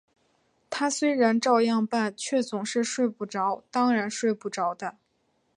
[0.71, 4.97] 他虽然照样办，却总是睡不着，当然睡不着的